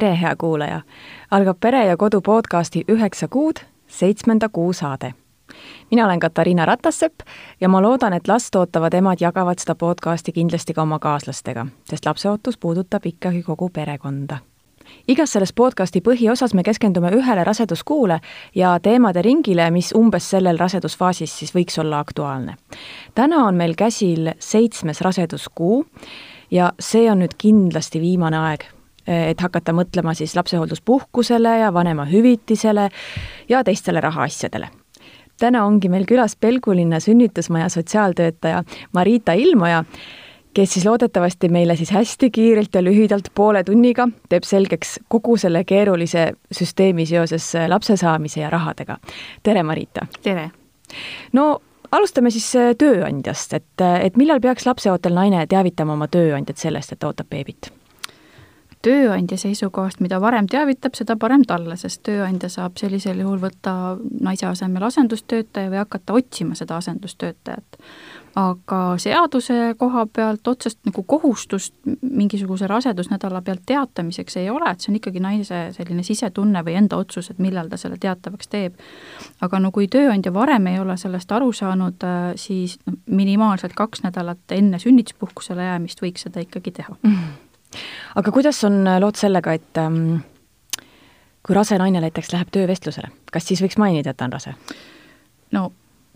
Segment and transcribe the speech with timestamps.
[0.00, 0.80] tere, hea kuulaja!
[1.30, 3.56] algab Pere ja Kodu podcasti Üheksa kuud,
[3.86, 5.14] seitsmenda kuu saade.
[5.90, 7.20] mina olen Katariina Ratassepp
[7.60, 12.06] ja ma loodan, et last ootavad emad jagavad seda podcasti kindlasti ka oma kaaslastega, sest
[12.06, 14.38] lapseootus puudutab ikkagi kogu perekonda
[15.08, 18.20] igas selles podcasti põhiosas me keskendume ühele raseduskuule
[18.54, 22.54] ja teemade ringile, mis umbes sellel rasedusfaasis siis võiks olla aktuaalne.
[23.14, 25.86] täna on meil käsil seitsmes raseduskuu
[26.50, 28.64] ja see on nüüd kindlasti viimane aeg,
[29.06, 32.88] et hakata mõtlema siis lapsehoolduspuhkusele ja vanemahüvitisele
[33.48, 34.68] ja teistele rahaasjadele.
[35.40, 39.84] täna ongi meil külas Pelgulinna sünnitusmaja sotsiaaltöötaja Marita Ilmoja,
[40.54, 45.64] kes siis loodetavasti meile siis hästi kiirelt ja lühidalt poole tunniga teeb selgeks kogu selle
[45.64, 48.96] keerulise süsteemi seoses lapse saamise ja rahadega.
[49.42, 50.06] tere, Marita!
[50.22, 50.50] tere!
[51.32, 51.60] no
[51.92, 57.10] alustame siis tööandjast, et, et millal peaks lapseootel naine teavitama oma tööandjat sellest, et ta
[57.10, 57.72] ootab beebit?
[58.84, 63.74] Tööandja seisukohast, mida varem teavitab, seda parem talle, sest tööandja saab sellisel juhul võtta
[64.24, 67.78] naise asemel asendustöötaja või hakata otsima seda asendustöötajat.
[68.40, 74.92] aga seaduse koha pealt otsest nagu kohustust mingisuguse rasedusnädala pealt teatamiseks ei ole, et see
[74.92, 78.78] on ikkagi naise selline sisetunne või enda otsus, et millal ta selle teatavaks teeb.
[79.40, 84.56] aga no kui tööandja varem ei ole sellest aru saanud, siis no minimaalselt kaks nädalat
[84.56, 87.14] enne sünnituspuhkusele jäämist võiks seda ikkagi teha mm.
[87.14, 87.49] -hmm
[88.14, 90.22] aga kuidas on äh, lood sellega, et ähm,
[91.46, 94.54] kui rase naine näiteks läheb töövestlusele, kas siis võiks mainida, et ta on rase?
[95.56, 95.70] no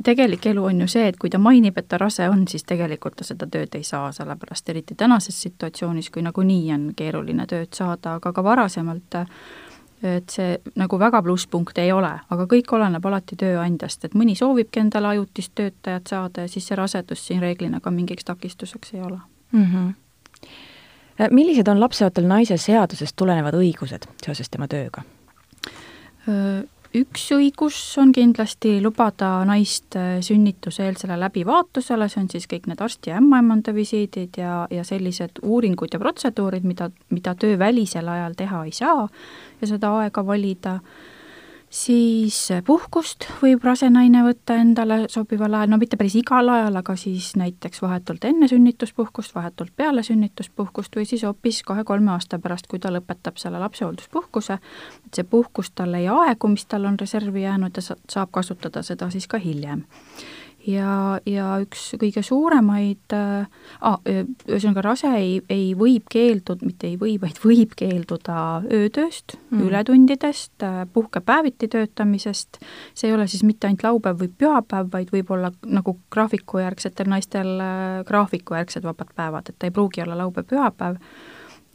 [0.04, 3.16] tegelik elu on ju see, et kui ta mainib, et ta rase on, siis tegelikult
[3.20, 8.18] ta seda tööd ei saa, sellepärast eriti tänases situatsioonis, kui nagunii on keeruline tööd saada,
[8.18, 9.20] aga ka varasemalt
[10.04, 14.82] et see nagu väga plusspunkt ei ole, aga kõik oleneb alati tööandjast, et mõni soovibki
[14.82, 19.20] endale ajutist töötajat saada ja siis see rasedus siin reeglina ka mingiks takistuseks ei ole
[19.52, 19.64] mm.
[19.64, 19.92] -hmm
[20.44, 20.73] Äh,
[21.30, 25.04] millised on lapseootel naise seadusest tulenevad õigused seoses tema tööga?
[26.94, 33.10] Üks õigus on kindlasti lubada naist äh, sünnituseelsele läbivaatusele, see on siis kõik need arsti
[33.10, 38.70] ja ämmaemanda visiidid ja, ja sellised uuringud ja protseduurid, mida, mida töövälisel ajal teha ei
[38.78, 39.08] saa
[39.58, 40.76] ja seda aega valida
[41.74, 42.36] siis
[42.66, 47.32] puhkust võib rase naine võtta endale sobival ajal, no mitte päris igal ajal, aga siis
[47.40, 52.92] näiteks vahetult enne sünnituspuhkust, vahetult peale sünnituspuhkust või siis hoopis kahe-kolme aasta pärast, kui ta
[52.94, 54.58] lõpetab selle lapsehoolduspuhkuse,
[55.06, 59.10] et see puhkus talle ei aegu, mis tal on reservi jäänud ja saab kasutada seda
[59.10, 59.84] siis ka hiljem
[60.66, 63.46] ja, ja üks kõige suuremaid äh,,
[64.48, 68.38] ühesõnaga rase ei, ei võib keelduda, mitte ei või, vaid võib keelduda
[68.72, 72.60] öötööst mm., ületundidest, äh, puhkepäeviti töötamisest,
[72.94, 77.54] see ei ole siis mitte ainult laupäev või pühapäev, vaid võib olla nagu graafikujärgsetel naistel
[77.60, 81.00] äh, graafikujärgsed vabad päevad, et ta ei pruugi olla laupäev-pühapäev,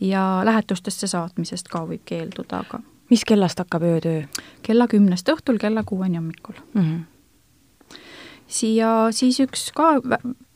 [0.02, 4.26] ja lähetustesse saatmisest ka võib keelduda, aga mis kellast hakkab öötöö?
[4.66, 6.82] kella kümnest õhtul kella kuueni hommikul mm.
[6.82, 7.19] -hmm
[8.50, 9.96] siia siis üks ka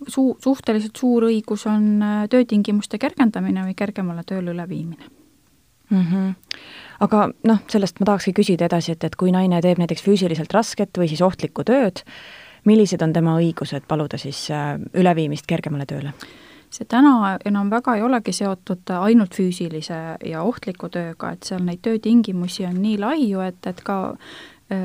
[0.09, 5.09] suu-, suhteliselt suur õigus on äh, töötingimuste kergendamine või kergemale tööle üleviimine
[5.89, 6.06] mm.
[6.12, 6.31] -hmm.
[7.06, 10.97] aga noh, sellest ma tahakski küsida edasi, et, et kui naine teeb näiteks füüsiliselt rasket
[10.97, 12.03] või siis ohtlikku tööd,
[12.65, 16.13] millised on tema õigused paluda siis äh, üleviimist kergemale tööle?
[16.73, 21.83] see täna enam väga ei olegi seotud ainult füüsilise ja ohtliku tööga, et seal neid
[21.85, 23.97] töötingimusi on nii laiu, et, et ka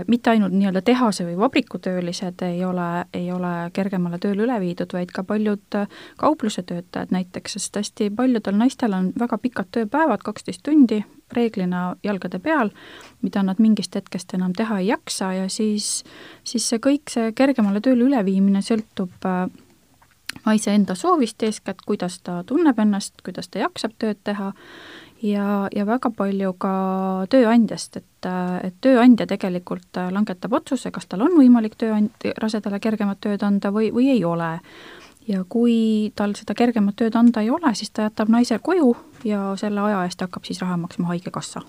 [0.06, 5.12] mitte ainult nii-öelda tehase või vabrikutöölised ei ole, ei ole kergemale tööle üle viidud, vaid
[5.14, 5.86] ka paljud äh,
[6.18, 11.02] kaupluse töötajad näiteks, sest hästi paljudel naistel on väga pikad tööpäevad, kaksteist tundi,
[11.32, 12.72] reeglina jalgade peal,
[13.22, 16.02] mida nad mingist hetkest enam teha ei jaksa ja siis,
[16.44, 19.46] siis see kõik, see kergemale tööle üleviimine sõltub äh,
[20.46, 24.52] naise enda soovist eeskätt, kuidas ta tunneb ennast, kuidas ta jaksab tööd teha
[25.22, 26.74] ja, ja väga palju ka
[27.30, 28.28] tööandjast, et,
[28.64, 33.90] et tööandja tegelikult langetab otsuse, kas tal on võimalik tööand-, rasedale kergemat tööd anda või,
[33.94, 34.58] või ei ole.
[35.28, 38.94] ja kui tal seda kergemat tööd anda ei ole, siis ta jätab naise koju
[39.24, 41.62] ja selle aja eest hakkab siis raha maksma Haigekassa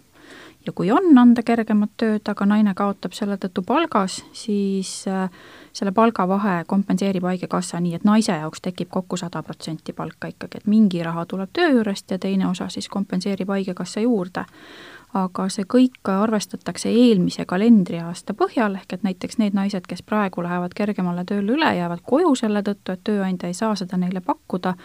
[0.66, 5.30] ja kui on anda kergemat tööd, aga naine kaotab selle tõttu palgas, siis äh,
[5.74, 10.70] selle palgavahe kompenseerib Haigekassa nii, et naise jaoks tekib kokku sada protsenti palka ikkagi, et
[10.70, 14.46] mingi raha tuleb töö juurest ja teine osa siis kompenseerib Haigekassa juurde.
[15.10, 20.76] aga see kõik arvestatakse eelmise kalendriaasta põhjal, ehk et näiteks need naised, kes praegu lähevad
[20.78, 24.76] kergemale tööle üle, jäävad koju selle tõttu, et tööandja ei saa seda neile pakkuda,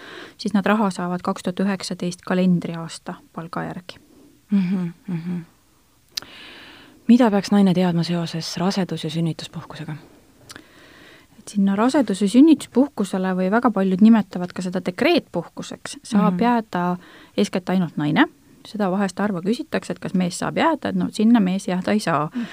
[0.41, 4.00] siis nad raha saavad kaks tuhat üheksateist kalendriaasta palga järgi
[4.50, 4.61] mm.
[4.61, 5.54] -hmm, mm -hmm
[7.09, 9.97] mida peaks naine teadma seoses rasedus- ja sünnituspuhkusega?
[11.39, 16.43] et sinna rasedus- ja sünnituspuhkusele või väga paljud nimetavad ka seda dekreetpuhkuseks, saab mm -hmm.
[16.43, 16.97] jääda
[17.37, 18.27] eeskätt ainult naine,
[18.67, 22.01] seda vahest harva küsitakse, et kas mees saab jääda, et no sinna mees jääda ei
[22.01, 22.47] saa mm.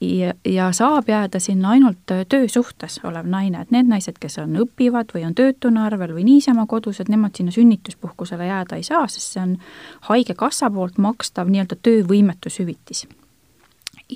[0.00, 5.14] ja, ja saab jääda sinna ainult töösuhtes olev naine, et need naised, kes on, õpivad
[5.14, 9.32] või on töötuna arvel või niisama kodus, et nemad sinna sünnituspuhkusele jääda ei saa, sest
[9.32, 9.56] see on
[10.00, 13.06] Haigekassa poolt makstav nii-öelda töövõimetushüvitis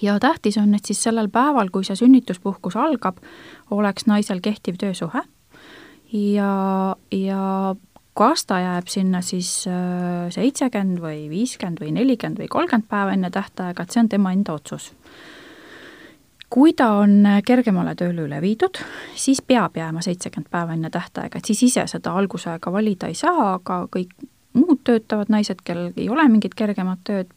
[0.03, 3.19] ja tähtis on, et siis sellel päeval, kui see sünnituspuhkus algab,
[3.71, 5.23] oleks naisel kehtiv töösuhe
[6.13, 6.53] ja,
[7.13, 7.75] ja
[8.15, 13.31] kas ta jääb sinna siis äh, seitsekümmend või viiskümmend või nelikümmend või kolmkümmend päeva enne
[13.33, 14.93] tähtaega, et see on tema enda otsus.
[16.53, 18.77] kui ta on kergemale tööle üle viidud,
[19.17, 23.55] siis peab jääma seitsekümmend päeva enne tähtaega, et siis ise seda algusaega valida ei saa,
[23.55, 24.13] aga kõik
[24.53, 27.33] muud töötavad naised, kellel ei ole mingit kergemat tööd,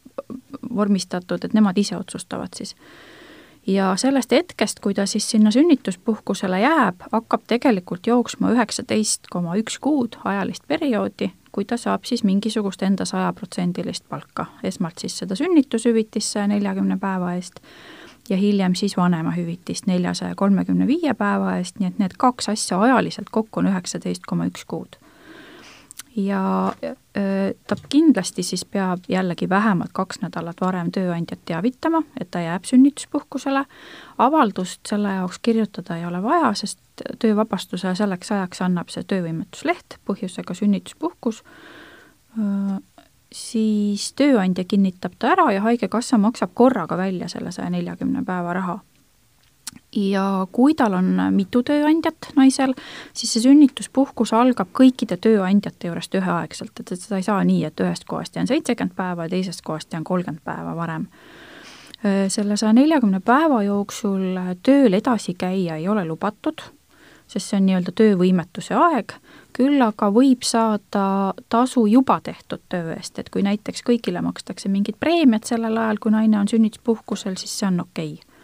[0.76, 2.76] vormistatud, et nemad ise otsustavad siis.
[3.68, 9.80] ja sellest hetkest, kui ta siis sinna sünnituspuhkusele jääb, hakkab tegelikult jooksma üheksateist koma üks
[9.82, 14.46] kuud ajalist perioodi, kui ta saab siis mingisugust enda sajaprotsendilist palka.
[14.64, 17.62] esmalt siis seda sünnitushüvitist saja neljakümne päeva eest
[18.30, 23.30] ja hiljem siis vanemahüvitist neljasaja kolmekümne viie päeva eest, nii et need kaks asja ajaliselt
[23.32, 25.00] kokku on üheksateist koma üks kuud
[26.16, 26.74] ja
[27.68, 33.66] ta kindlasti siis peab jällegi vähemalt kaks nädalat varem tööandjat teavitama, et ta jääb sünnituspuhkusele.
[34.18, 36.80] avaldust selle jaoks kirjutada ei ole vaja, sest
[37.20, 41.44] töövabastuse selleks ajaks annab see töövõimetusleht põhjusega sünnituspuhkus,
[43.32, 48.80] siis tööandja kinnitab ta ära ja Haigekassa maksab korraga välja selle saja neljakümne päeva raha
[49.96, 52.76] ja kui tal on mitu tööandjat naisel,
[53.16, 57.84] siis see sünnituspuhkus algab kõikide tööandjate juurest üheaegselt, et, et seda ei saa nii, et
[57.84, 61.08] ühest kohast jään seitsekümmend päeva ja teisest kohast jään kolmkümmend päeva varem.
[62.30, 66.62] selle saja neljakümne päeva jooksul tööl edasi käia ei ole lubatud,
[67.28, 69.16] sest see on nii-öelda töövõimetuse aeg,
[69.56, 75.00] küll aga võib saada tasu juba tehtud töö eest, et kui näiteks kõigile makstakse mingit
[75.00, 78.14] preemiat sellel ajal, kui naine on sünnituspuhkusel, siis see on okei.
[78.14, 78.35] okay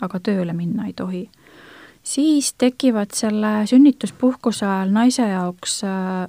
[0.00, 1.28] aga tööle minna ei tohi.
[2.02, 6.28] siis tekivad selle sünnituspuhkuse ajal naise jaoks äh,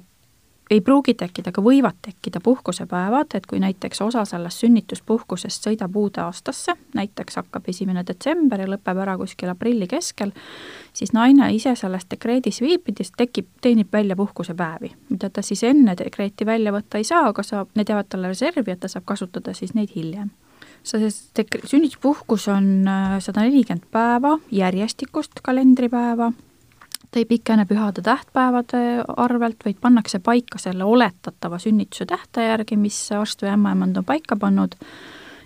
[0.70, 6.22] ei pruugi tekkida, aga võivad tekkida puhkusepäevad, et kui näiteks osa sellest sünnituspuhkusest sõidab uude
[6.22, 10.30] aastasse, näiteks hakkab esimene detsember ja lõpeb ära kuskil aprilli keskel,
[10.94, 16.46] siis naine ise selles dekreedis viibides tekib, teenib välja puhkusepäevi, mida ta siis enne dekreeti
[16.46, 19.74] välja võtta ei saa, aga saab, need jäävad talle reservi, et ta saab kasutada siis
[19.74, 20.30] neid hiljem
[20.82, 26.30] see sünnituspuhkus on äh, sada nelikümmend päeva järjestikust kalendripäeva,
[27.10, 33.00] ta ei pikene pühade tähtpäevade arvelt, vaid pannakse paika selle oletatava sünnituse tähtaja järgi, mis
[33.12, 34.78] arst või ämmaemand on paika pannud.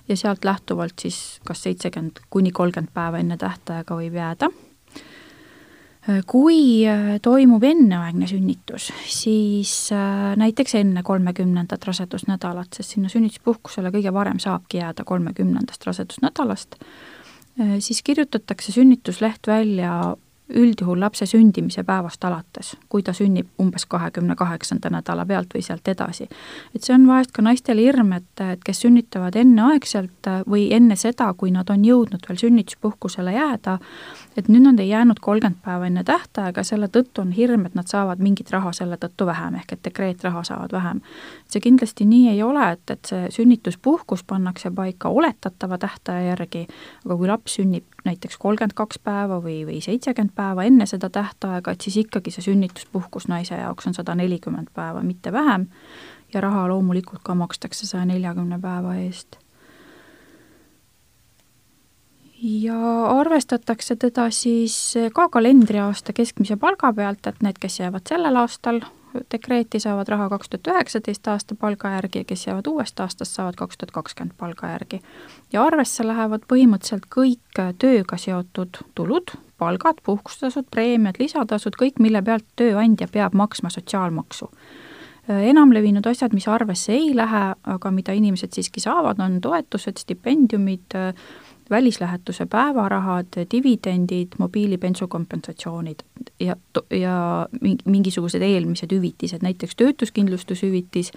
[0.09, 4.50] Ja sealt lähtuvalt siis kas seitsekümmend kuni kolmkümmend päeva enne tähtaega võib jääda
[6.29, 14.13] kui äh, toimub enneaegne sünnitus, siis äh, näiteks enne kolmekümnendat rasedusnädalat, sest sinna sünnituspuhkusele kõige
[14.13, 16.77] varem saabki jääda kolmekümnendast rasedusnädalast,
[17.61, 20.17] äh, siis kirjutatakse sünnitusleht välja
[20.49, 25.89] üldjuhul lapse sündimise päevast alates, kui ta sünnib umbes kahekümne kaheksanda nädala pealt või sealt
[25.89, 26.29] edasi.
[26.75, 31.31] et see on vahest ka naistel hirm, et, et kes sünnitavad enneaegselt või enne seda,
[31.33, 33.79] kui nad on jõudnud veel sünnituspuhkusele jääda,
[34.37, 37.89] et nüüd nad ei jäänud kolmkümmend päeva enne tähtaega, selle tõttu on hirm, et nad
[37.89, 41.01] saavad mingit raha selle tõttu vähem, ehk et dekreetraha saavad vähem.
[41.49, 46.67] see kindlasti nii ei ole, et, et see sünnituspuhkus pannakse paika oletatava tähtaja järgi,
[47.05, 51.73] aga kui laps sünnib näiteks kolmkümmend kaks päeva või, või seitsekümmend päeva enne seda tähtaega,
[51.73, 55.67] et siis ikkagi see sünnituspuhkus naise jaoks on sada nelikümmend päeva, mitte vähem,
[56.35, 59.39] ja raha loomulikult ka makstakse saja neljakümne päeva eest.
[62.45, 64.75] ja arvestatakse teda siis
[65.17, 68.83] ka kalendriaasta keskmise palga pealt, et need, kes jäävad sellel aastal
[69.33, 73.59] dekreeti, saavad raha kaks tuhat üheksateist aasta palga järgi ja kes jäävad uuest aastast, saavad
[73.61, 75.00] kaks tuhat kakskümmend palga järgi.
[75.52, 82.47] ja arvesse lähevad põhimõtteliselt kõik tööga seotud tulud, palgad, puhkustasud, preemiad, lisatasud, kõik, mille pealt
[82.56, 84.50] tööandja peab maksma sotsiaalmaksu
[85.28, 90.97] enamlevinud asjad, mis arvesse ei lähe, aga mida inimesed siiski saavad, on toetused, stipendiumid,
[91.71, 96.02] välislähetuse päevarahad, dividendid, mobiilipensu kompensatsioonid
[96.40, 96.56] ja,
[96.90, 97.49] ja
[97.85, 101.12] mingisugused eelmised hüvitised, näiteks töötuskindlustushüvitis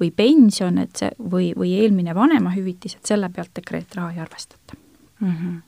[0.00, 4.78] või pension, et see, või, või eelmine vanemahüvitis, et selle pealt dekreetraha ei arvestata
[5.20, 5.28] mm.
[5.28, 5.60] -hmm.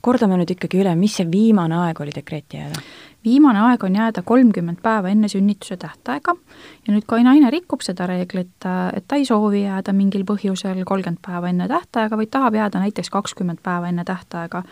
[0.00, 2.82] kordame nüüd ikkagi üle, mis see viimane aeg oli dekreeti jääda?
[3.26, 6.34] Viimane aeg on jääda kolmkümmend päeva enne sünnituse tähtaega
[6.86, 8.54] ja nüüd, kui naine rikub seda reeglit,
[8.94, 13.10] et ta ei soovi jääda mingil põhjusel kolmkümmend päeva enne tähtaega, vaid tahab jääda näiteks
[13.10, 14.62] kakskümmend päeva enne tähtaega,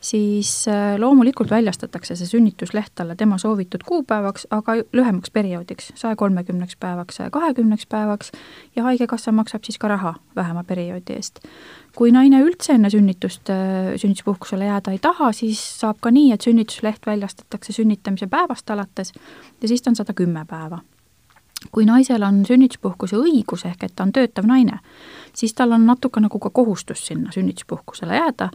[0.00, 6.78] siis äh, loomulikult väljastatakse see sünnitusleht talle tema soovitud kuupäevaks, aga lühemaks perioodiks, saja kolmekümneks
[6.80, 8.32] päevaks, saja kahekümneks päevaks
[8.76, 11.42] ja Haigekassa maksab siis ka raha vähema perioodi eest.
[11.94, 16.42] Kui naine üldse enne sünnitust äh, sünnituspuhkusele jääda ei taha, siis saab ka nii, et
[16.42, 17.74] sünnitusleht väljastatakse
[18.04, 19.12] sünnitamise päevast alates
[19.62, 20.80] ja siis ta on sada kümme päeva.
[21.72, 24.80] kui naisel on sünnituspuhkuse õigus, ehk et ta on töötav naine,
[25.32, 28.50] siis tal on natuke nagu ka kohustus sinna sünnituspuhkusele jääda,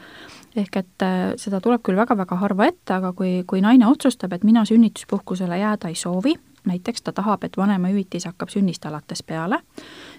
[0.56, 4.44] ehk et äh, seda tuleb küll väga-väga harva ette, aga kui, kui naine otsustab, et
[4.44, 6.36] mina sünnituspuhkusele jääda ei soovi,
[6.70, 9.64] näiteks ta tahab, et vanemahüvitis hakkab sünnist alates peale,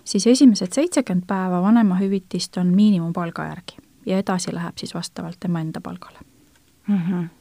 [0.04, 5.80] siis esimesed seitsekümmend päeva vanemahüvitist on miinimumpalga järgi ja edasi läheb siis vastavalt tema enda
[5.80, 6.18] palgale
[6.88, 6.98] mm.
[6.98, 7.39] -hmm.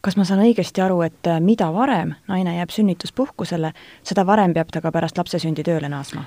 [0.00, 4.72] Kas ma saan õigesti aru, et äh, mida varem naine jääb sünnituspuhkusele, seda varem peab
[4.72, 6.24] ta ka pärast lapse sündi tööle naasma?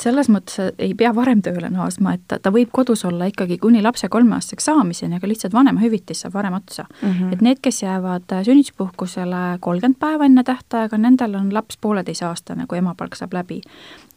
[0.00, 3.82] Selles mõttes ei pea varem tööle naasma, et ta, ta võib kodus olla ikkagi kuni
[3.84, 7.08] lapse kolmeaastaseks saamiseni, aga lihtsalt vanemahüvitis saab varem otsa mm.
[7.08, 7.32] -hmm.
[7.32, 12.78] et need, kes jäävad äh, sünnituspuhkusele kolmkümmend päeva enne tähtaega, nendel on laps pooleteiseaastane, kui
[12.78, 13.60] emapalk saab läbi.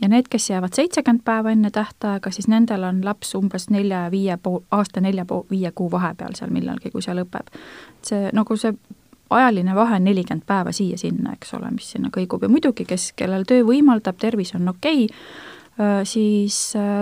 [0.01, 4.11] ja need, kes jäävad seitsekümmend päeva enne tähtaega, siis nendel on laps umbes nelja ja
[4.11, 7.51] viie pool, aasta nelja pool, viie kuu vahepeal seal millalgi, kui see lõpeb.
[8.01, 8.73] see nagu see
[9.29, 13.43] ajaline vahe on nelikümmend päeva siia-sinna, eks ole, mis sinna kõigub ja muidugi, kes, kellel
[13.47, 15.17] töö võimaldab, tervis on okei okay,,
[16.07, 16.57] siis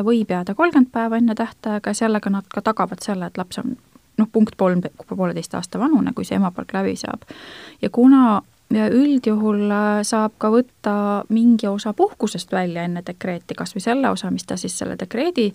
[0.05, 3.75] võib jääda kolmkümmend päeva enne tähtaega ja sellega nad ka tagavad selle, et laps on
[4.17, 7.27] noh, punkt kolm, pooleteist aasta vanune, kui see emapalk läbi saab.
[7.81, 8.41] ja kuna
[8.73, 10.93] ja üldjuhul äh, saab ka võtta
[11.33, 15.49] mingi osa puhkusest välja enne dekreeti, kas või selle osa, mis ta siis selle dekreedi,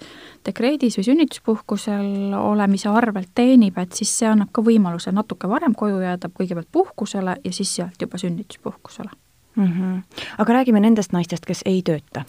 [0.47, 6.03] dekreedis või sünnituspuhkusel olemise arvelt teenib, et siis see annab ka võimaluse natuke varem koju
[6.05, 9.28] jääda, kõigepealt puhkusele ja siis sealt juba sünnituspuhkusele
[9.59, 9.67] mm.
[9.67, 10.03] -hmm.
[10.39, 12.25] aga räägime nendest naistest, kes ei tööta.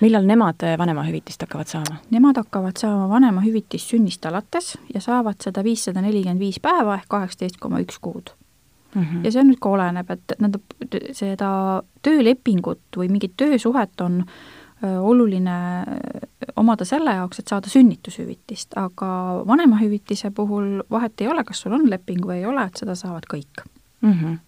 [0.00, 2.00] millal nemad äh, vanemahüvitist hakkavad saama?
[2.10, 7.56] Nemad hakkavad saama vanemahüvitist sünnist alates ja saavad seda viissada nelikümmend viis päeva ehk kaheksateist
[7.60, 8.30] koma üks kuud
[8.94, 9.02] mm.
[9.02, 9.24] -hmm.
[9.24, 10.62] ja see nüüd ka oleneb, et tähendab,
[11.12, 14.24] seda töölepingut või mingit töösuhet on
[15.00, 15.84] oluline
[16.56, 21.90] omada selle jaoks, et saada sünnitushüvitist, aga vanemahüvitise puhul vahet ei ole, kas sul on
[21.90, 23.64] leping või ei ole, et seda saavad kõik
[24.00, 24.12] mm.
[24.12, 24.38] -hmm.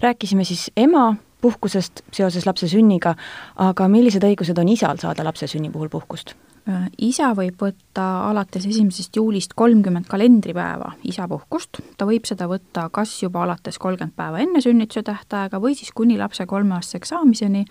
[0.00, 3.14] rääkisime siis ema puhkusest seoses lapse sünniga,
[3.60, 6.34] aga millised õigused on isal saada lapse sünni puhul puhkust?
[6.64, 13.12] Äh, isa võib võtta alates esimesest juulist kolmkümmend kalendripäeva isapuhkust, ta võib seda võtta kas
[13.20, 17.66] juba alates kolmkümmend päeva enne sünnituse tähtaega või siis kuni lapse kolmeaastaseks saamiseni,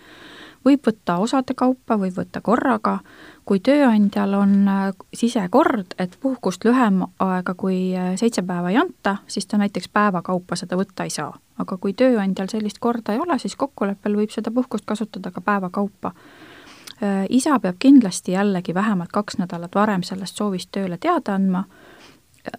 [0.62, 3.00] võib võtta osade kaupa, võib võtta korraga,
[3.46, 9.18] kui tööandjal on äh, sisekord, et puhkust lühem aega kui äh, seitse päeva ei anta,
[9.28, 13.22] siis ta näiteks päeva kaupa seda võtta ei saa aga kui tööandjal sellist korda ei
[13.22, 16.14] ole, siis kokkuleppel võib seda puhkust kasutada ka päeva kaupa.
[17.04, 21.66] Äh, isa peab kindlasti jällegi vähemalt kaks nädalat varem sellest soovist tööle teada andma,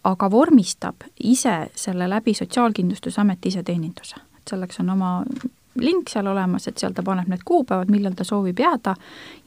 [0.05, 4.17] aga vormistab ise selle läbi Sotsiaalkindlustusameti iseteeninduse.
[4.39, 5.25] et selleks on oma
[5.81, 8.95] link seal olemas, et seal ta paneb need kuupäevad, millal ta soovib jääda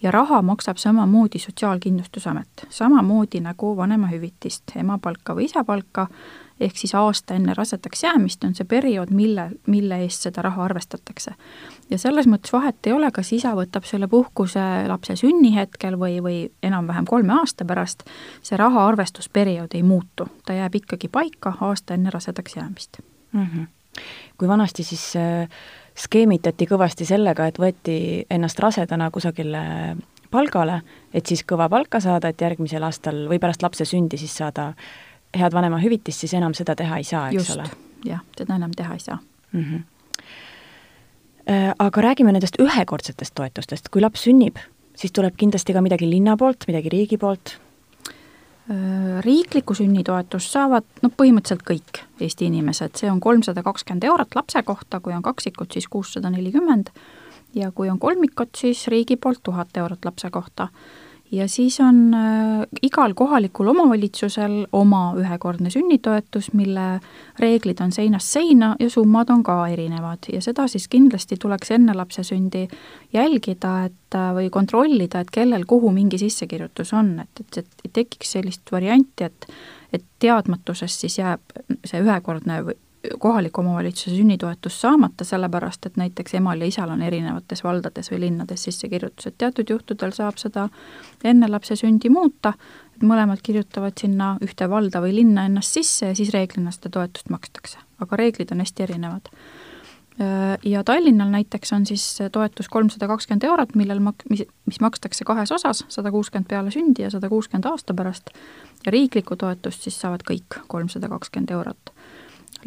[0.01, 6.07] ja raha maksab samamoodi Sotsiaalkindlustusamet, samamoodi nagu vanemahüvitist, emapalka või isapalka
[6.60, 11.31] ehk siis aasta enne rasedaks jäämist on see periood, mille, mille eest seda raha arvestatakse.
[11.89, 16.38] ja selles mõttes vahet ei ole, kas isa võtab selle puhkuse lapse sünnihetkel või, või
[16.63, 18.03] enam-vähem kolme aasta pärast,
[18.41, 23.46] see raha arvestusperiood ei muutu, ta jääb ikkagi paika aasta enne rasedaks jäämist mm.
[23.46, 23.67] -hmm.
[24.38, 25.50] kui vanasti siis äh,
[25.98, 27.98] skeemitati kõvasti sellega, et võeti
[28.30, 29.63] ennast rasedana kusagile
[30.32, 30.82] palgale,
[31.13, 34.72] et siis kõva palka saada, et järgmisel aastal või pärast lapse sündi siis saada
[35.38, 37.68] head vanemahüvitist, siis enam seda teha ei saa, eks ole?
[38.06, 39.18] jah, seda enam teha ei saa
[39.51, 39.63] mm.
[39.63, 39.86] -hmm.
[41.80, 44.58] Aga räägime nendest ühekordsetest toetustest, kui laps sünnib,
[44.96, 47.62] siis tuleb kindlasti ka midagi linna poolt, midagi riigi poolt?
[49.24, 55.00] Riiklikku sünnitoetust saavad noh, põhimõtteliselt kõik Eesti inimesed, see on kolmsada kakskümmend eurot lapse kohta,
[55.00, 56.91] kui on kaksikud, siis kuussada nelikümmend.
[57.55, 60.67] Ja kui on kolmikud, siis riigi poolt tuhat eurot lapse kohta
[61.31, 67.00] ja siis on äh, igal kohalikul omavalitsusel oma ühekordne sünnitoetus, mille
[67.39, 70.29] reeglid on seinast seina ja summad on ka erinevad.
[70.34, 72.67] Ja seda siis kindlasti tuleks enne lapse sündi
[73.13, 77.96] jälgida, et äh, või kontrollida, et kellel kuhu mingi sissekirjutus on, et, et, et ei
[78.01, 79.51] tekiks sellist varianti, et
[79.93, 81.53] et teadmatusest siis jääb
[81.88, 82.57] see ühekordne
[83.20, 88.64] kohaliku omavalitsuse sünnitoetust saamata, sellepärast et näiteks emal ja isal on erinevates valdades või linnades
[88.68, 90.68] sissekirjutused, teatud juhtudel saab seda
[91.24, 92.54] enne lapse sündi muuta,
[92.96, 97.30] et mõlemad kirjutavad sinna ühte valda või linna ennast sisse ja siis reeglina seda toetust
[97.30, 97.84] makstakse.
[98.00, 99.30] aga reeglid on hästi erinevad.
[100.66, 105.52] Ja Tallinnal näiteks on siis toetus kolmsada kakskümmend eurot, millel mak-, mis, mis makstakse kahes
[105.52, 108.30] osas, sada kuuskümmend peale sündi ja sada kuuskümmend aasta pärast,
[108.86, 111.94] ja riiklikku toetust siis saavad kõik kolmsada kakskümmend eurot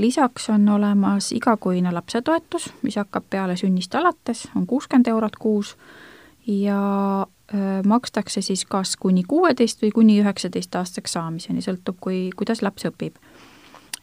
[0.00, 5.76] lisaks on olemas igakuine lapsetoetus, mis hakkab peale sünnist alates, on kuuskümmend eurot kuus
[6.46, 6.80] ja
[7.86, 13.16] makstakse siis kas kuni kuueteist või kuni üheksateistaastaseks saamiseni, sõltub, kui, kuidas laps õpib.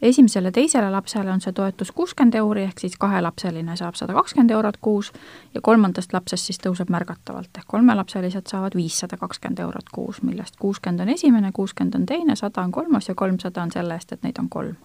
[0.02, 4.78] esimesele, teisele lapsele on see toetus kuuskümmend euri, ehk siis kahelapseline saab sada kakskümmend eurot
[4.78, 5.12] kuus
[5.54, 11.08] ja kolmandast lapsest siis tõuseb märgatavalt, ehk kolmelapselised saavad viissada kakskümmend eurot kuus, millest kuuskümmend
[11.08, 14.38] on esimene, kuuskümmend on teine, sada on kolmas ja kolmsada on selle eest, et neid
[14.44, 14.76] on kolm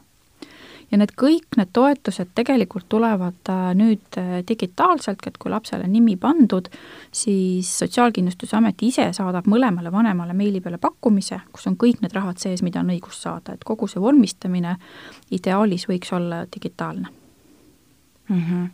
[0.93, 6.19] ja need kõik need toetused tegelikult tulevad äh, nüüd äh, digitaalselt, et kui lapsele nimi
[6.21, 6.69] pandud,
[7.15, 12.63] siis Sotsiaalkindlustusamet ise saadab mõlemale vanemale meili peale pakkumise, kus on kõik need rahad sees,
[12.63, 14.77] mida on õigus saada, et kogu see vormistamine
[15.33, 17.09] ideaalis võiks olla digitaalne
[18.29, 18.45] mm.
[18.45, 18.71] -hmm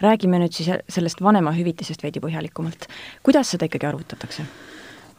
[0.00, 2.88] räägime nüüd siis sellest vanemahüvitisest veidi põhjalikumalt.
[3.22, 4.44] kuidas seda ikkagi arvutatakse?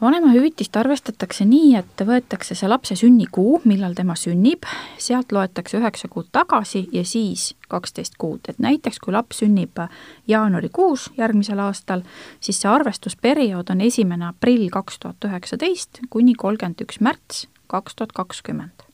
[0.01, 4.66] Vanemahüvitist arvestatakse nii, et võetakse see lapse sünnikuu, millal tema sünnib,
[5.01, 9.82] sealt loetakse üheksa kuud tagasi ja siis kaksteist kuud, et näiteks kui laps sünnib
[10.30, 12.04] jaanuarikuus järgmisel aastal,
[12.39, 18.14] siis see arvestusperiood on esimene aprill kaks tuhat üheksateist kuni kolmkümmend üks märts kaks tuhat
[18.16, 18.86] kakskümmend.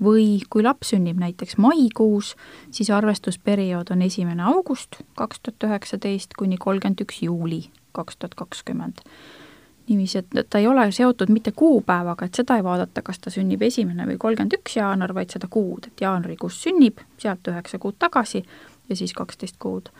[0.00, 2.32] või kui laps sünnib näiteks maikuus,
[2.72, 9.04] siis arvestusperiood on esimene august kaks tuhat üheksateist kuni kolmkümmend üks juuli kaks tuhat kakskümmend
[9.90, 13.62] niiviisi, et ta ei ole seotud mitte kuupäevaga, et seda ei vaadata, kas ta sünnib
[13.66, 18.44] esimene või kolmkümmend üks jaanuar, vaid seda kuud, et jaanuarikuus sünnib, sealt üheksa kuud tagasi
[18.88, 19.90] ja siis kaksteist kuud.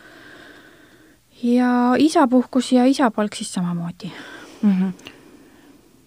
[1.42, 4.12] ja isapuhkus ja isapalk siis samamoodi
[4.62, 4.70] mm.
[4.70, 5.16] -hmm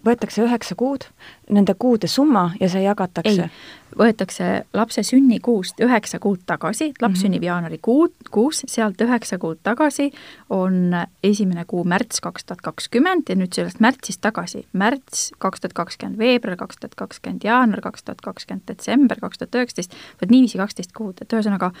[0.04, 1.06] võetakse üheksa kuud,
[1.50, 3.50] nende kuude summa ja see jagatakse?
[3.98, 7.20] võetakse lapse sünnikuust üheksa kuud tagasi, laps mm -hmm.
[7.22, 10.10] sünnib jaanuarikuu, kuus, sealt üheksa kuud tagasi
[10.50, 15.72] on esimene kuu märts kaks tuhat kakskümmend ja nüüd sellest märtsist tagasi, märts kaks tuhat
[15.72, 20.58] kakskümmend, veebruar kaks tuhat kakskümmend, jaanuar kaks tuhat kakskümmend, detsember kaks tuhat üheksateist, vot niiviisi
[20.58, 21.72] kaksteist kuud, et ühesõnaga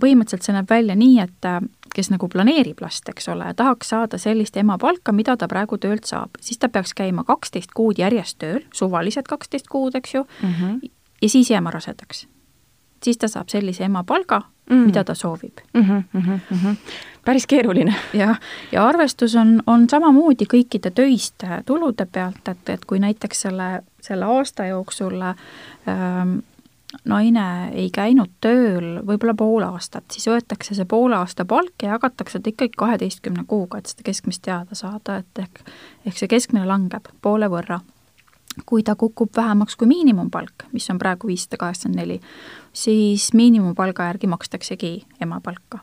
[0.00, 4.18] põhimõtteliselt see näeb välja nii, et kes nagu planeerib last, eks ole, ja tahaks saada
[4.18, 8.51] sellist emapalka, mida ta praegu töölt saab, siis ta peaks käima kaksteist kuud järjest tööl,
[8.74, 10.90] suvalised kaksteist kuud, eks ju mm, -hmm
[11.22, 12.28] ja siis jääma rasedaks.
[13.02, 14.86] siis ta saab sellise emapalga mm, -hmm.
[14.86, 15.82] mida ta soovib mm.
[15.82, 16.76] -hmm, mm -hmm.
[17.24, 17.94] päris keeruline.
[18.12, 18.40] jah,
[18.72, 24.24] ja arvestus on, on samamoodi kõikide töiste tulude pealt, et, et kui näiteks selle, selle
[24.24, 26.38] aasta jooksul ähm,
[27.04, 32.40] naine ei käinud tööl võib-olla pool aastat, siis võetakse see poole aasta palk ja jagatakse
[32.40, 35.60] ta ikkagi kaheteistkümne kuuga, et seda keskmist teada saada, et ehk,
[36.06, 37.80] ehk see keskmine langeb poole võrra
[38.66, 42.20] kui ta kukub vähemaks kui miinimumpalk, mis on praegu viissada kaheksakümmend neli,
[42.72, 45.78] siis miinimumpalga järgi makstaksegi emapalka.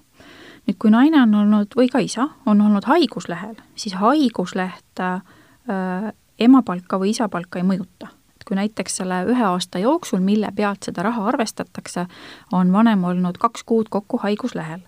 [0.68, 7.00] nüüd, kui naine on olnud, või ka isa, on olnud haiguslehel, siis haigusleht äh, emapalka
[7.00, 8.14] või isapalka ei mõjuta.
[8.36, 12.06] et kui näiteks selle ühe aasta jooksul, mille pealt seda raha arvestatakse,
[12.52, 14.80] on vanem olnud kaks kuud kokku haiguslehel,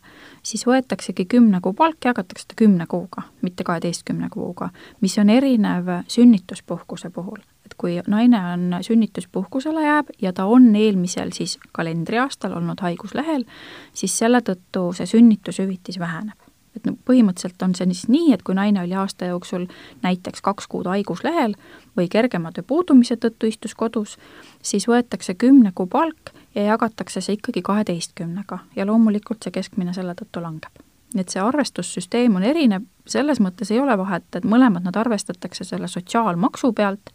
[0.44, 4.70] siis võetaksegi kümne kuu palk, jagatakse ta kümne kuuga, mitte kaheteistkümne kuuga,
[5.02, 11.32] mis on erinev sünnituspuhkuse puhul et kui naine on sünnituspuhkusele jääb ja ta on eelmisel
[11.34, 13.46] siis kalendriaastal olnud haiguslehel,
[13.94, 16.38] siis selle tõttu see sünnitushüvitis väheneb.
[16.76, 19.66] et no põhimõtteliselt on see siis nii, et kui naine oli aasta jooksul
[20.04, 21.56] näiteks kaks kuud haiguslehel
[21.98, 24.18] või kergema töö puudumise tõttu istus kodus,
[24.62, 30.16] siis võetakse kümne kuu palk ja jagatakse see ikkagi kaheteistkümnega ja loomulikult see keskmine selle
[30.16, 30.80] tõttu langeb
[31.14, 35.66] nii et see arvestussüsteem on erinev, selles mõttes ei ole vahet, et mõlemad nad arvestatakse
[35.68, 37.12] selle sotsiaalmaksu pealt,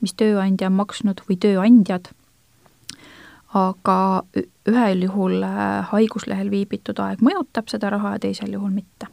[0.00, 2.10] mis tööandja on maksnud või tööandjad,
[3.54, 3.98] aga
[4.68, 9.06] ühel juhul äh, haiguslehel viibitud aeg mõjutab seda raha ja teisel juhul mitte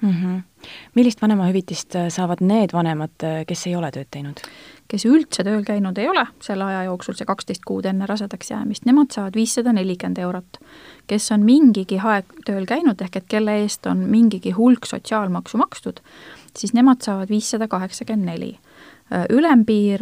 [0.00, 0.10] mm.
[0.10, 0.68] -hmm.
[0.94, 4.40] millist vanemahüvitist saavad need vanemad, kes ei ole tööd teinud?
[4.88, 8.84] kes üldse tööl käinud ei ole selle aja jooksul, see kaksteist kuud enne rasedaks jäämist,
[8.84, 10.58] nemad saavad viissada nelikümmend eurot.
[11.06, 16.00] kes on mingigi aeg tööl käinud, ehk et kelle eest on mingigi hulk sotsiaalmaksu makstud,
[16.56, 18.58] siis nemad saavad viissada kaheksakümmend neli.
[19.30, 20.00] Ülempiir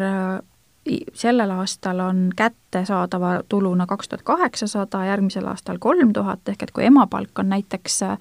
[1.14, 6.84] sellel aastal on kättesaadava tuluna kaks tuhat kaheksasada, järgmisel aastal kolm tuhat, ehk et kui
[6.84, 8.18] emapalk on näiteks, äh,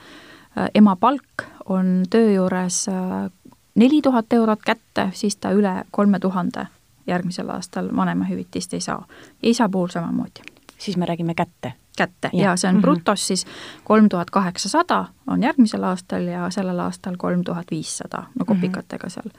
[0.76, 3.32] emapalk on töö juures äh,
[3.76, 6.68] neli tuhat eurot kätte, siis ta üle kolme tuhande
[7.08, 9.06] järgmisel aastal vanemahüvitist ei saa.
[9.44, 10.42] isa puhul samamoodi.
[10.78, 11.74] siis me räägime kätte?
[12.02, 12.82] Kätte ja, ja see on -hmm.
[12.88, 13.46] brutos siis
[13.84, 18.48] kolm tuhat kaheksasada on järgmisel aastal ja sellel aastal kolm tuhat viissada, no mhm.
[18.54, 19.32] kopikatega seal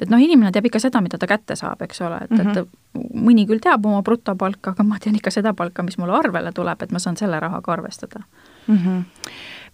[0.00, 2.58] et noh, inimene teab ikka seda, mida ta kätte saab, eks ole, et mm, -hmm.
[2.58, 3.24] et mhm.
[3.26, 6.82] mõni küll teab oma brutopalka, aga ma tean ikka seda palka, mis mulle arvele tuleb,
[6.82, 8.22] et ma saan selle rahaga arvestada
[8.66, 8.78] mm.
[8.78, 9.02] -hmm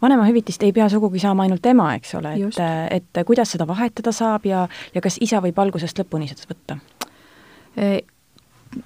[0.02, 4.46] vanemahüvitist ei pea sugugi saama ainult ema, eks ole, et, et kuidas seda vahetada saab
[4.46, 6.78] ja, ja kas isa võib algusest lõpuni seda võtta?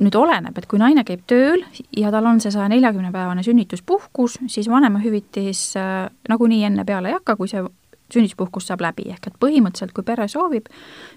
[0.01, 1.61] Nüüd oleneb, et kui naine käib tööl
[1.93, 7.19] ja tal on see saja neljakümne päevane sünnituspuhkus, siis vanemahüvitis äh, nagunii enne peale ei
[7.19, 7.61] hakka, kui see
[8.13, 10.69] sünnituspuhkus saab läbi, ehk et põhimõtteliselt, kui pere soovib,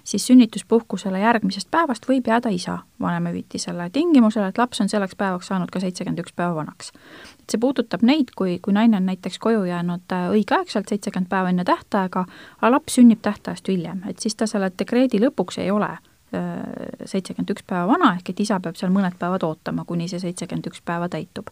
[0.08, 5.72] siis sünnituspuhkusele järgmisest päevast võib jääda isa vanemahüvitisele tingimusel, et laps on selleks päevaks saanud
[5.72, 6.92] ka seitsekümmend üks päeva vanaks.
[7.40, 11.52] et see puudutab neid, kui, kui naine on näiteks koju jäänud äh, õigeaegselt, seitsekümmend päeva
[11.54, 12.24] enne tähtaega,
[12.58, 15.96] aga laps sünnib tähtajast hiljem, et siis ta selle dekreedi lõpuks ei ole
[16.30, 20.68] seitsekümmend üks päeva vana, ehk et isa peab seal mõned päevad ootama, kuni see seitsekümmend
[20.68, 21.48] üks päeva täitub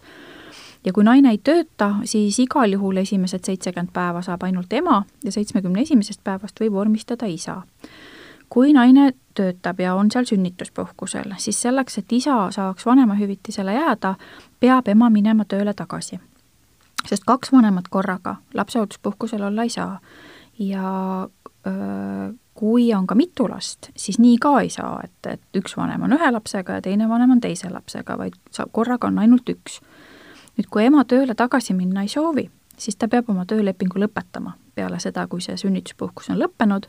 [0.86, 5.32] ja kui naine ei tööta, siis igal juhul esimesed seitsekümmend päeva saab ainult ema ja
[5.34, 7.62] seitsmekümne esimesest päevast võib vormistada isa.
[8.48, 14.14] kui naine töötab ja on seal sünnituspuhkusel, siis selleks, et isa saaks vanemahüvitisele jääda,
[14.60, 16.20] peab ema minema tööle tagasi.
[17.06, 20.00] sest kaks vanemat korraga lapsehoolduspuhkusel olla ei saa
[20.58, 21.28] ja
[21.66, 26.06] öö, kui on ka mitu last, siis nii ka ei saa, et, et üks vanem
[26.08, 29.80] on ühe lapsega ja teine vanem on teise lapsega, vaid saab, korraga on ainult üks.
[30.56, 32.46] Nüüd, kui ema tööle tagasi minna ei soovi,
[32.80, 36.88] siis ta peab oma töölepingu lõpetama peale seda, kui see sünnituspuhkus on lõppenud,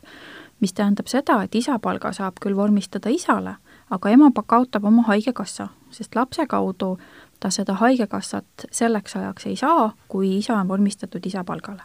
[0.60, 3.58] mis tähendab seda, et isapalga saab küll vormistada isale,
[3.90, 6.96] aga ema kaotab oma haigekassa, sest lapse kaudu
[7.40, 11.84] ta seda haigekassat selleks ajaks ei saa, kui isa on vormistatud isapalgale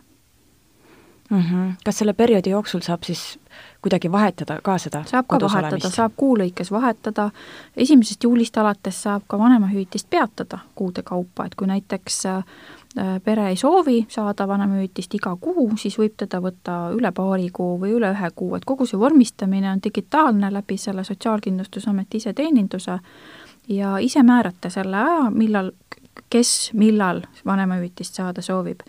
[1.34, 1.42] mm.
[1.42, 1.74] -hmm.
[1.86, 3.40] kas selle perioodi jooksul saab siis
[3.82, 7.30] kuidagi vahetada ka seda saab ka vahetada, saab kuu lõikes vahetada,
[7.78, 12.44] esimesest juulist alates saab ka vanemahüvitist peatada kuude kaupa, et kui näiteks äh,
[13.24, 17.96] pere ei soovi saada vanemahüvitist iga kuu, siis võib teda võtta üle paari kuu või
[17.98, 23.00] üle ühe kuu, et kogu see vormistamine on digitaalne läbi selle Sotsiaalkindlustusameti iseteeninduse
[23.68, 25.72] ja ise määrate selle aja, millal,
[26.30, 28.86] kes millal vanemahüvitist saada soovib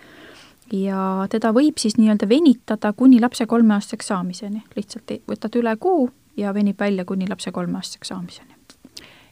[0.73, 6.55] ja teda võib siis nii-öelda venitada kuni lapse kolmeaastaseks saamiseni, lihtsalt võtad üle kuu ja
[6.55, 8.55] venib välja kuni lapse kolmeaastaseks saamiseni.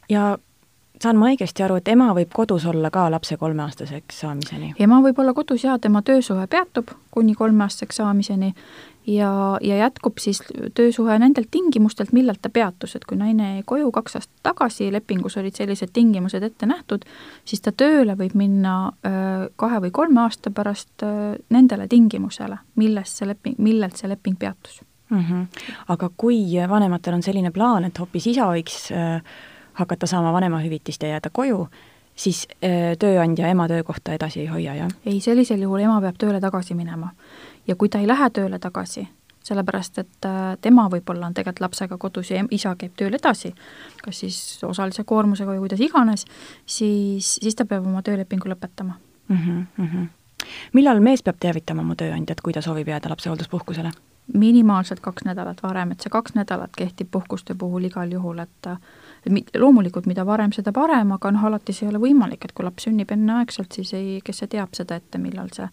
[0.09, 0.37] ja
[1.01, 4.73] saan ma õigesti aru, et ema võib kodus olla ka lapse kolmeaastaseks saamiseni?
[4.79, 8.53] ema võib olla kodus ja tema töösuhe peatub kuni kolmeaastaseks saamiseni
[9.07, 10.41] ja, ja jätkub siis
[10.73, 15.37] töösuhe nendelt tingimustelt, millal ta peatus, et kui naine jäi koju kaks aastat tagasi, lepingus
[15.37, 17.05] olid sellised tingimused ette nähtud,
[17.45, 18.93] siis ta tööle võib minna
[19.55, 21.05] kahe või kolme aasta pärast
[21.53, 25.23] nendele tingimusele, millest see leping, millelt see leping peatus mm.
[25.23, 25.47] -hmm.
[25.87, 28.91] aga kui vanematel on selline plaan, et hoopis isa võiks
[29.73, 31.67] hakata saama vanemahüvitist ja jääda koju,
[32.15, 32.47] siis
[32.99, 34.91] tööandja ema töökohta edasi ei hoia, jah?
[35.05, 37.09] ei, sellisel juhul ema peab tööle tagasi minema
[37.67, 39.05] ja kui ta ei lähe tööle tagasi,
[39.43, 43.53] sellepärast et äh, tema võib-olla on tegelikult lapsega kodus ja isa käib tööl edasi,
[44.03, 46.25] kas siis osalise koormusega või kuidas iganes,
[46.65, 49.37] siis, siis ta peab oma töölepingu lõpetama mm.
[49.37, 50.07] -hmm, mm -hmm.
[50.73, 53.91] millal mees peab teavitama oma tööandjat, kui ta soovib jääda lapsehoolduspuhkusele?
[54.33, 58.67] minimaalselt kaks nädalat varem, et see kaks nädalat kehtib puhkuste puhul igal juhul, et
[59.25, 62.87] loomulikult, mida varem, seda parem, aga noh, alati see ei ole võimalik, et kui laps
[62.87, 65.69] sünnib enneaegselt, siis ei, kes see teab seda ette, millal see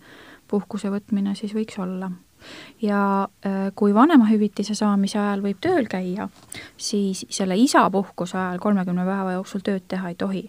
[0.51, 2.11] puhkuse võtmine siis võiks olla.
[2.83, 6.29] ja äh, kui vanemahüvitise saamise ajal võib tööl käia,
[6.77, 10.49] siis selle isapuhkuse ajal kolmekümne päeva jooksul tööd teha ei tohi.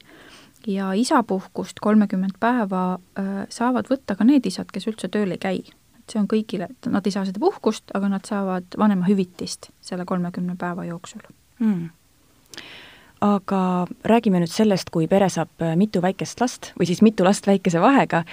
[0.67, 5.63] ja isapuhkust kolmekümmend päeva äh, saavad võtta ka need isad, kes üldse tööl ei käi.
[5.99, 10.55] et see on kõigile, nad ei saa seda puhkust, aga nad saavad vanemahüvitist selle kolmekümne
[10.55, 11.25] päeva jooksul
[11.59, 11.89] mm
[13.21, 13.61] aga
[14.07, 18.23] räägime nüüd sellest, kui pere saab mitu väikest last või siis mitu last väikese vahega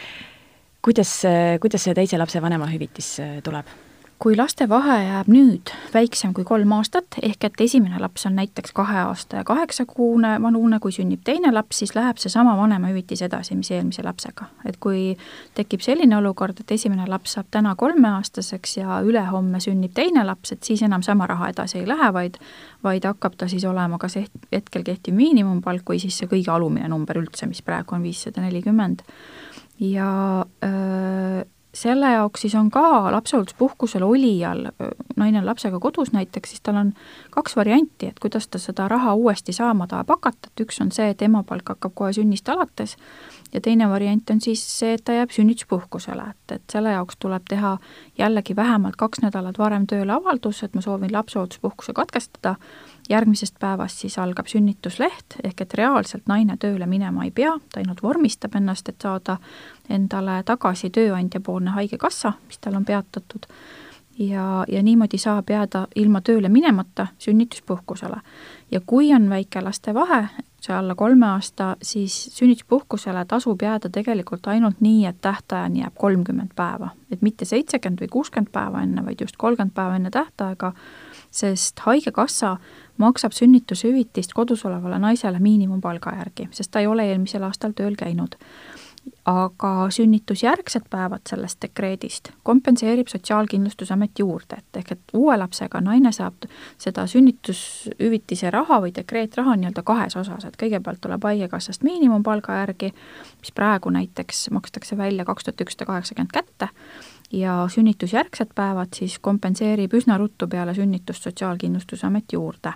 [0.82, 1.12] kuidas,
[1.60, 3.87] kuidas see teise lapse vanemahüvitis äh, tuleb?
[4.18, 8.72] Kui laste vahe jääb nüüd väiksem kui kolm aastat, ehk et esimene laps on näiteks
[8.74, 13.70] kahe aasta ja kaheksakuune vanune, kui sünnib teine laps, siis läheb seesama vanemahüvitis edasi, mis
[13.70, 14.48] eelmise lapsega.
[14.66, 15.16] et kui
[15.54, 20.62] tekib selline olukord, et esimene laps saab täna kolmeaastaseks ja ülehomme sünnib teine laps, et
[20.62, 22.40] siis enam sama raha edasi ei lähe, vaid
[22.82, 27.18] vaid hakkab ta siis olema kas hetkel kehtiv miinimumpalk või siis see kõige alumine number
[27.18, 29.02] üldse, mis praegu on viissada nelikümmend.
[29.78, 30.10] ja
[30.64, 34.70] öö, selle jaoks siis on ka lapsehoolduspuhkusel olijal,
[35.16, 36.92] naine on lapsega kodus näiteks, siis tal on
[37.30, 41.10] kaks varianti, et kuidas ta seda raha uuesti saama tahab hakata, et üks on see,
[41.12, 42.96] et emapalk hakkab kohe sünnist alates
[43.52, 47.46] ja teine variant on siis see, et ta jääb sünnituspuhkusele, et, et selle jaoks tuleb
[47.48, 47.76] teha
[48.18, 52.54] jällegi vähemalt kaks nädalat varem tööle avaldus, et ma soovin lapsehoolduspuhkuse katkestada.
[53.08, 58.02] Järgmisest päevast siis algab sünnitusleht, ehk et reaalselt naine tööle minema ei pea, ta ainult
[58.02, 59.38] vormistab ennast, et saada
[59.88, 63.48] endale tagasi tööandjapoolne haigekassa, mis tal on peatatud,
[64.18, 68.20] ja, ja niimoodi saab jääda ilma tööle minemata sünnituspuhkusele.
[68.70, 70.26] ja kui on väike laste vahe,
[70.60, 76.54] see alla kolme aasta, siis sünnituspuhkusele tasub jääda tegelikult ainult nii, et tähtajani jääb kolmkümmend
[76.56, 76.90] päeva.
[77.10, 80.72] et mitte seitsekümmend või kuuskümmend päeva enne, vaid just kolmkümmend päeva enne tähtaega,
[81.30, 82.56] sest Haigekassa
[82.96, 88.36] maksab sünnitushüvitist kodus olevale naisele miinimumpalga järgi, sest ta ei ole eelmisel aastal tööl käinud.
[89.28, 96.48] Aga sünnitusjärgsed päevad sellest dekreedist kompenseerib Sotsiaalkindlustusamet juurde, et ehk et uue lapsega naine saab
[96.78, 102.92] seda sünnitushüvitise raha või dekreetraha nii-öelda kahes osas, et kõigepealt tuleb Haigekassast miinimumpalga järgi,
[103.42, 106.68] mis praegu näiteks makstakse välja kaks tuhat ükssada kaheksakümmend kätte,
[107.32, 112.72] ja sünnitusjärgsed päevad siis kompenseerib üsna ruttu peale sünnitust Sotsiaalkindlustusamet juurde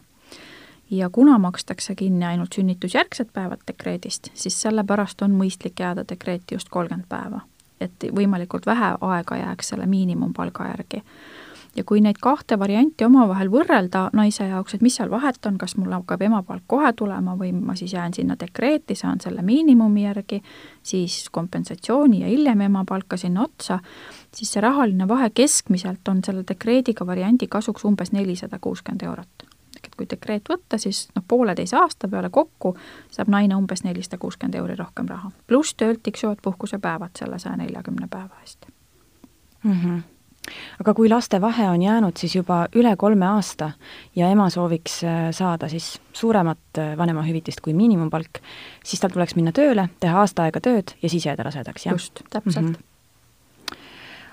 [0.92, 6.68] ja kuna makstakse kinni ainult sünnitusjärgsed päevad dekreedist, siis sellepärast on mõistlik jääda dekreeti just
[6.68, 7.40] kolmkümmend päeva.
[7.80, 11.02] et võimalikult vähe aega jääks selle miinimumpalga järgi.
[11.76, 15.76] ja kui neid kahte varianti omavahel võrrelda naise jaoks, et mis seal vahet on, kas
[15.76, 20.42] mul hakkab emapalk kohe tulema või ma siis jään sinna dekreeti, saan selle miinimumi järgi,
[20.82, 23.78] siis kompensatsiooni ja hiljem emapalka sinna otsa,
[24.34, 29.51] siis see rahaline vahe keskmiselt on selle dekreediga variandi kasuks umbes nelisada kuuskümmend eurot
[30.02, 32.74] kui dekreet võtta, siis noh, pooleteise aasta peale kokku
[33.10, 35.30] saab naine umbes nelisada kuuskümmend euri rohkem raha.
[35.46, 38.66] pluss töölt tiksuvad puhkusepäevad selle saja neljakümne päeva eest
[39.62, 39.72] mm.
[39.72, 40.02] -hmm
[40.80, 43.70] aga kui laste vahe on jäänud siis juba üle kolme aasta
[44.16, 48.42] ja ema sooviks äh, saada siis suuremat äh, vanemahüvitist kui miinimumpalk,
[48.84, 51.94] siis tal tuleks minna tööle, teha aasta aega tööd ja siis jääda rasedaks, jah?
[51.94, 52.72] just, täpselt mm.
[52.72, 52.90] -hmm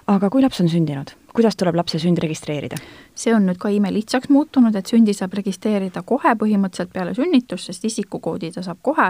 [0.10, 2.76] aga kui laps on sündinud, kuidas tuleb lapse sünd registreerida?
[3.20, 7.84] see on nüüd ka imelihtsaks muutunud, et sündi saab registreerida kohe põhimõtteliselt peale sünnitust, sest
[7.88, 9.10] isikukoodi ta saab kohe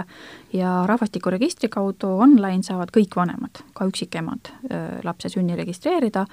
[0.54, 4.50] ja rahvastikuregistri kaudu online saavad kõik vanemad, ka üksikemad,
[5.06, 6.26] lapse sünni registreerida.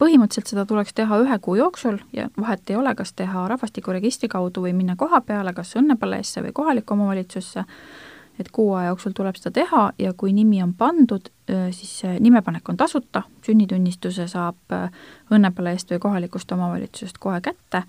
[0.00, 4.64] põhimõtteliselt seda tuleks teha ühe kuu jooksul ja vahet ei ole, kas teha rahvastikuregistri kaudu
[4.66, 7.64] või minna koha peale, kas Õnnepaleesse või kohalikku omavalitsusse
[8.40, 11.28] et kuu aja jooksul tuleb seda teha ja kui nimi on pandud,
[11.70, 14.76] siis nimepanek on tasuta, sünnitunnistuse saab
[15.32, 17.84] Õnnepala eest või kohalikust omavalitsusest kohe kätte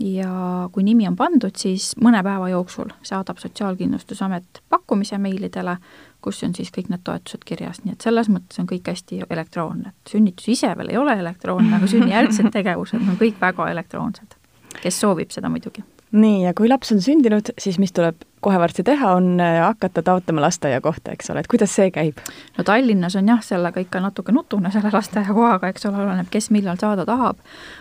[0.00, 5.76] ja kui nimi on pandud, siis mõne päeva jooksul saadab Sotsiaalkindlustusamet pakkumise meilidele,
[6.24, 9.92] kus on siis kõik need toetused kirjas, nii et selles mõttes on kõik hästi elektroonne,
[9.92, 14.36] et sünnitus ise veel ei ole elektroonne, aga sünnijärgsed tegevused on kõik väga elektroonsed.
[14.82, 15.84] kes soovib seda muidugi.
[16.12, 20.02] nii, ja kui laps on sündinud, siis mis tuleb kohe varsti teha, on äh, hakata
[20.02, 22.18] taotlema lasteaiakohta, eks ole, et kuidas see käib?
[22.58, 26.78] no Tallinnas on jah, sellega ikka natuke nutune, selle lasteaiakohaga, eks ole, oleneb, kes millal
[26.80, 27.40] saada tahab,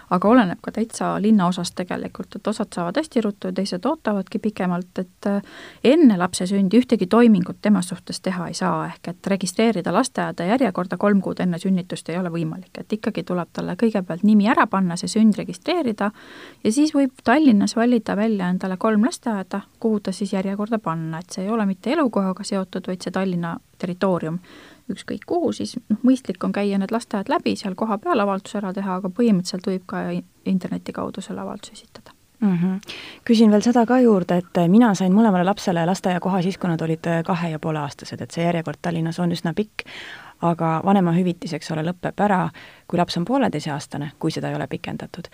[0.09, 4.91] aga oleneb ka täitsa linnaosast tegelikult, et osad saavad hästi ruttu ja teised ootavadki pikemalt,
[4.99, 5.39] et äh,
[5.83, 10.97] enne lapse sündi ühtegi toimingut tema suhtes teha ei saa, ehk et registreerida lasteaeda järjekorda
[10.97, 14.99] kolm kuud enne sünnitust ei ole võimalik, et ikkagi tuleb talle kõigepealt nimi ära panna,
[14.99, 16.11] see sünd registreerida
[16.63, 21.21] ja siis võib Tallinnas valida välja endale kolm lasteaeda, kuhu ta siis järjekorda järjekorda panna,
[21.21, 24.39] et see ei ole mitte elukohaga seotud, vaid see Tallinna territoorium,
[24.89, 28.99] ükskõik kuhu, siis noh, mõistlik on käia need lasteaiad läbi, seal kohapeal avaldus ära teha,
[28.99, 30.07] aga põhimõtteliselt võib ka
[30.49, 32.55] interneti kaudu selle avalduse esitada mm.
[32.55, 32.95] -hmm.
[33.29, 37.05] küsin veel seda ka juurde, et mina sain mõlemale lapsele lasteaiakoha siis, kui nad olid
[37.25, 39.85] kahe ja poole aastased, et see järjekord Tallinnas on üsna pikk,
[40.41, 42.43] aga vanemahüvitis, eks ole, lõpeb ära,
[42.87, 45.27] kui laps on pooleteiseaastane, kui seda ei ole pikendatud.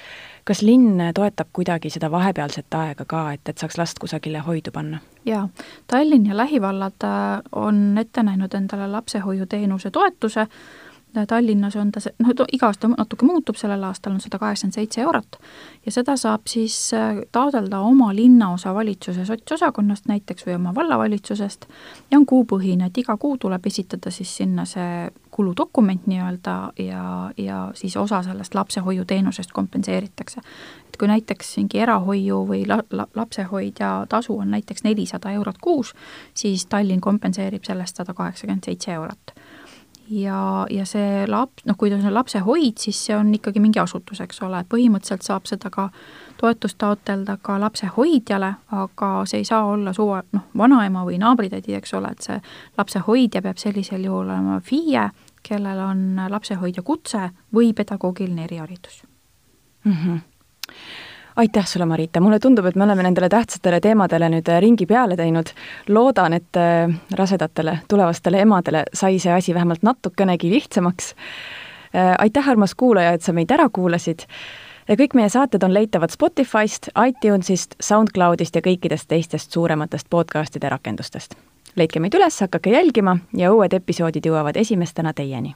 [0.44, 5.00] kas linn toetab kuidagi seda vahepealset aega ka, et, et saaks last kusagile hoidu panna?
[5.26, 5.48] jaa,
[5.88, 10.48] Tallinn ja lähivallad äh, on ette näinud endale lapsehoiuteenuse toetuse,
[11.28, 15.40] Tallinnas on ta noh, iga aasta natuke muutub, sellel aastal on sada kaheksakümmend seitse eurot.
[15.86, 21.68] Ja seda saab siis äh, taotleda oma linnaosa valitsuse sotsosakonnast näiteks või oma vallavalitsusest.
[22.12, 27.72] Ja on kuupõhine, et iga kuu tuleb esitada siis sinna see kuludokument nii-öelda ja, ja
[27.76, 30.42] siis osa sellest lapsehoiuteenusest kompenseeritakse.
[30.88, 35.92] et kui näiteks mingi erahoiu või la-, la-, lapsehoidja tasu on näiteks nelisada eurot kuus,
[36.34, 39.35] siis Tallinn kompenseerib sellest sada kaheksakümmend seitse eurot
[40.10, 44.22] ja, ja see laps, noh, kui ta on lapsehoid, siis see on ikkagi mingi asutus,
[44.22, 45.90] eks ole, et põhimõtteliselt saab seda ka
[46.40, 51.96] toetust taotleda ka lapsehoidjale, aga see ei saa olla suva, noh, vanaema või naabritädi, eks
[51.98, 52.38] ole, et see
[52.78, 55.10] lapsehoidja peab sellisel juhul olema FIE,
[55.46, 59.04] kellel on lapsehoidja kutse või pedagoogiline eriharidus
[59.84, 59.92] mm.
[59.92, 60.24] -hmm
[61.36, 65.18] aitäh sulle, Marita, mulle tundub, et me oleme nendele tähtsatele teemadele nüüd äh, ringi peale
[65.20, 65.52] teinud.
[65.90, 71.16] loodan, et äh, rasedatele, tulevastele emadele sai see asi vähemalt natukenegi lihtsamaks.
[71.96, 74.28] Äh, aitäh, armas kuulaja, et sa meid ära kuulasid.
[74.90, 81.36] kõik meie saated on leitavad Spotify'st, iTunes'ist, SoundCloud'ist ja kõikidest teistest suurematest podcast'ide rakendustest.
[81.76, 85.56] leidke meid üles, hakake jälgima ja uued episoodid jõuavad esimestena teieni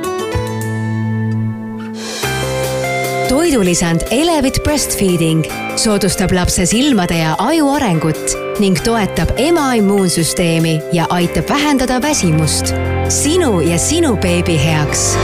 [3.31, 5.45] toidulisand Elevit Breastfeeding
[5.79, 12.73] soodustab lapse silmade ja aju arengut ning toetab ema immuunsüsteemi ja aitab vähendada väsimust.
[13.09, 15.15] sinu ja sinu beebi heaks